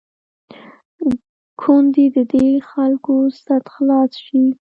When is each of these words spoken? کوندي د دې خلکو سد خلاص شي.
کوندي 1.59 2.05
د 2.15 2.17
دې 2.33 2.47
خلکو 2.69 3.13
سد 3.45 3.63
خلاص 3.73 4.11
شي. 4.25 4.41